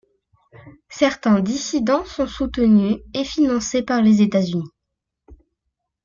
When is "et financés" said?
3.13-3.83